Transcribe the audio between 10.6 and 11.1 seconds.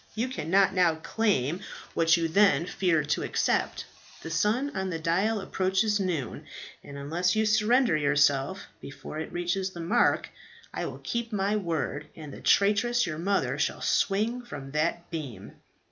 I will